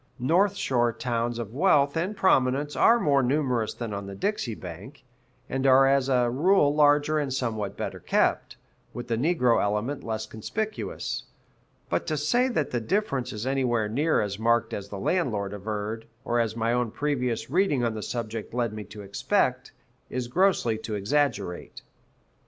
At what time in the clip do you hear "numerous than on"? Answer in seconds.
3.21-4.07